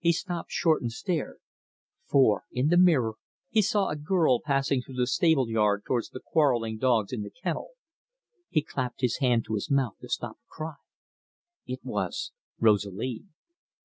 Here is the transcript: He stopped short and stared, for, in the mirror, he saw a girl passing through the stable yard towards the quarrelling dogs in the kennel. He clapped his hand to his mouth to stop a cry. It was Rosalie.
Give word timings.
He 0.00 0.10
stopped 0.12 0.50
short 0.50 0.82
and 0.82 0.90
stared, 0.90 1.36
for, 2.04 2.42
in 2.50 2.66
the 2.66 2.76
mirror, 2.76 3.14
he 3.48 3.62
saw 3.62 3.90
a 3.90 3.94
girl 3.96 4.40
passing 4.44 4.82
through 4.82 4.96
the 4.96 5.06
stable 5.06 5.48
yard 5.48 5.84
towards 5.86 6.08
the 6.08 6.18
quarrelling 6.18 6.78
dogs 6.78 7.12
in 7.12 7.22
the 7.22 7.30
kennel. 7.30 7.74
He 8.50 8.60
clapped 8.62 9.02
his 9.02 9.18
hand 9.18 9.44
to 9.44 9.54
his 9.54 9.70
mouth 9.70 9.98
to 10.00 10.08
stop 10.08 10.34
a 10.38 10.48
cry. 10.52 10.74
It 11.64 11.78
was 11.84 12.32
Rosalie. 12.58 13.22